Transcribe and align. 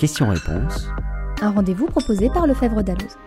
Questions-réponses. 0.00 0.88
Un 1.42 1.50
rendez-vous 1.50 1.84
proposé 1.84 2.30
par 2.30 2.46
Lefebvre 2.46 2.82
Dalloz. 2.82 3.18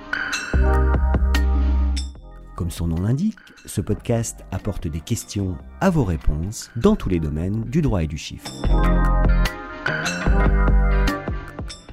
Comme 2.55 2.71
son 2.71 2.87
nom 2.87 2.99
l'indique, 2.99 3.37
ce 3.67 3.79
podcast 3.79 4.39
apporte 4.49 4.87
des 4.87 4.99
questions 4.99 5.55
à 5.81 5.91
vos 5.91 6.03
réponses 6.03 6.71
dans 6.75 6.95
tous 6.95 7.09
les 7.09 7.19
domaines 7.19 7.63
du 7.65 7.83
droit 7.83 8.01
et 8.01 8.07
du 8.07 8.17
chiffre. 8.17 8.49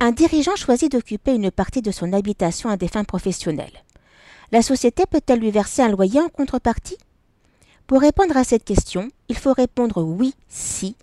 Un 0.01 0.13
dirigeant 0.13 0.57
choisit 0.57 0.91
d'occuper 0.91 1.35
une 1.35 1.51
partie 1.51 1.83
de 1.83 1.91
son 1.91 2.15
habitation 2.15 2.71
à 2.71 2.79
des 2.79 2.89
fins 2.89 3.05
professionnelles. 3.05 3.85
La 4.51 4.63
société 4.63 5.05
peut-elle 5.05 5.41
lui 5.41 5.51
verser 5.51 5.83
un 5.83 5.91
loyer 5.91 6.21
en 6.21 6.31
contrepartie? 6.31 6.97
Pour 7.87 8.01
répondre 8.01 8.35
à 8.35 8.45
cette 8.45 8.65
question, 8.65 9.11
il 9.29 9.37
faut 9.37 9.53
répondre 9.53 10.03
oui 10.03 10.35
si, 10.49 10.97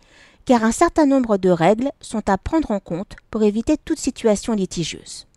car 0.48 0.64
un 0.64 0.72
certain 0.72 1.06
nombre 1.06 1.36
de 1.36 1.50
règles 1.50 1.92
sont 2.00 2.30
à 2.30 2.38
prendre 2.38 2.72
en 2.72 2.80
compte 2.80 3.18
pour 3.30 3.44
éviter 3.44 3.76
toute 3.78 4.00
situation 4.00 4.54
litigieuse. 4.54 5.28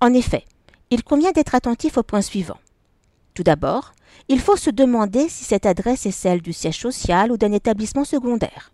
En 0.00 0.12
effet, 0.12 0.44
il 0.90 1.04
convient 1.04 1.30
d'être 1.30 1.54
attentif 1.54 1.96
au 1.98 2.02
point 2.02 2.20
suivant. 2.20 2.58
Tout 3.34 3.44
d'abord, 3.44 3.92
il 4.28 4.40
faut 4.40 4.56
se 4.56 4.70
demander 4.70 5.28
si 5.28 5.44
cette 5.44 5.66
adresse 5.66 6.04
est 6.04 6.10
celle 6.10 6.42
du 6.42 6.52
siège 6.52 6.80
social 6.80 7.30
ou 7.30 7.36
d'un 7.36 7.52
établissement 7.52 8.02
secondaire. 8.02 8.72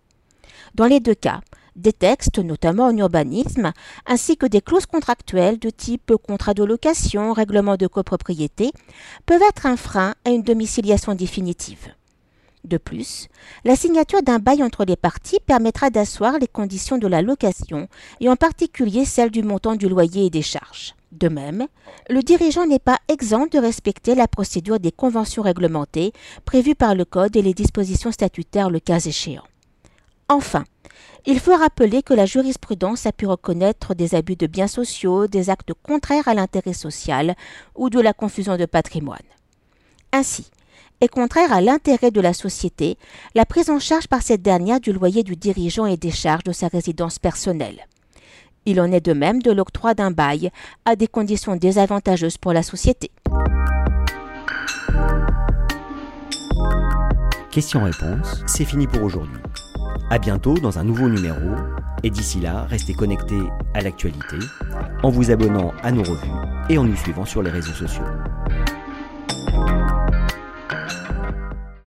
Dans 0.74 0.86
les 0.86 1.00
deux 1.00 1.14
cas, 1.14 1.42
des 1.76 1.92
textes, 1.92 2.38
notamment 2.38 2.86
en 2.86 2.96
urbanisme, 2.96 3.74
ainsi 4.06 4.38
que 4.38 4.46
des 4.46 4.62
clauses 4.62 4.86
contractuelles 4.86 5.58
de 5.58 5.68
type 5.68 6.14
contrat 6.26 6.54
de 6.54 6.64
location, 6.64 7.34
règlement 7.34 7.76
de 7.76 7.86
copropriété, 7.86 8.72
peuvent 9.26 9.42
être 9.46 9.66
un 9.66 9.76
frein 9.76 10.14
à 10.24 10.30
une 10.30 10.42
domiciliation 10.42 11.14
définitive. 11.14 11.92
De 12.64 12.78
plus, 12.78 13.28
la 13.64 13.76
signature 13.76 14.22
d'un 14.22 14.38
bail 14.38 14.62
entre 14.62 14.86
les 14.86 14.96
parties 14.96 15.38
permettra 15.44 15.90
d'asseoir 15.90 16.38
les 16.38 16.48
conditions 16.48 16.96
de 16.96 17.06
la 17.06 17.20
location 17.20 17.88
et 18.20 18.30
en 18.30 18.36
particulier 18.36 19.04
celles 19.04 19.30
du 19.30 19.42
montant 19.42 19.76
du 19.76 19.86
loyer 19.86 20.26
et 20.26 20.30
des 20.30 20.42
charges. 20.42 20.94
De 21.12 21.28
même, 21.28 21.66
le 22.08 22.22
dirigeant 22.22 22.66
n'est 22.66 22.78
pas 22.78 22.98
exempt 23.08 23.52
de 23.52 23.58
respecter 23.58 24.14
la 24.14 24.26
procédure 24.26 24.80
des 24.80 24.92
conventions 24.92 25.42
réglementées 25.42 26.12
prévues 26.46 26.74
par 26.74 26.94
le 26.94 27.04
Code 27.04 27.36
et 27.36 27.42
les 27.42 27.54
dispositions 27.54 28.10
statutaires 28.10 28.70
le 28.70 28.80
cas 28.80 28.98
échéant. 28.98 29.44
Enfin, 30.30 30.64
il 31.26 31.38
faut 31.40 31.56
rappeler 31.56 32.02
que 32.02 32.14
la 32.14 32.26
jurisprudence 32.26 33.04
a 33.04 33.12
pu 33.12 33.26
reconnaître 33.26 33.94
des 33.94 34.14
abus 34.14 34.36
de 34.36 34.46
biens 34.46 34.66
sociaux, 34.66 35.26
des 35.26 35.50
actes 35.50 35.72
contraires 35.82 36.28
à 36.28 36.34
l'intérêt 36.34 36.72
social 36.72 37.36
ou 37.74 37.90
de 37.90 38.00
la 38.00 38.14
confusion 38.14 38.56
de 38.56 38.64
patrimoine. 38.66 39.18
Ainsi, 40.12 40.50
est 41.00 41.08
contraire 41.08 41.52
à 41.52 41.60
l'intérêt 41.60 42.10
de 42.10 42.20
la 42.20 42.32
société 42.32 42.96
la 43.34 43.44
prise 43.44 43.70
en 43.70 43.78
charge 43.78 44.08
par 44.08 44.22
cette 44.22 44.42
dernière 44.42 44.80
du 44.80 44.92
loyer 44.92 45.22
du 45.22 45.36
dirigeant 45.36 45.86
et 45.86 45.96
des 45.96 46.10
charges 46.10 46.44
de 46.44 46.52
sa 46.52 46.68
résidence 46.68 47.18
personnelle. 47.18 47.86
Il 48.66 48.80
en 48.80 48.90
est 48.92 49.04
de 49.04 49.12
même 49.12 49.42
de 49.42 49.52
l'octroi 49.52 49.94
d'un 49.94 50.10
bail 50.10 50.50
à 50.84 50.96
des 50.96 51.06
conditions 51.06 51.56
désavantageuses 51.56 52.38
pour 52.38 52.52
la 52.52 52.62
société. 52.62 53.10
Questions-réponses, 57.50 58.42
c'est 58.46 58.64
fini 58.64 58.86
pour 58.86 59.02
aujourd'hui. 59.02 59.38
À 60.10 60.18
bientôt 60.18 60.54
dans 60.54 60.78
un 60.78 60.84
nouveau 60.84 61.08
numéro 61.08 61.54
et 62.02 62.10
d'ici 62.10 62.40
là, 62.40 62.66
restez 62.68 62.94
connectés 62.94 63.42
à 63.74 63.80
l'actualité 63.80 64.36
en 65.02 65.10
vous 65.10 65.30
abonnant 65.30 65.72
à 65.82 65.92
nos 65.92 66.02
revues 66.02 66.30
et 66.68 66.78
en 66.78 66.84
nous 66.84 66.96
suivant 66.96 67.24
sur 67.24 67.42
les 67.42 67.50
réseaux 67.50 67.72
sociaux. 67.72 68.04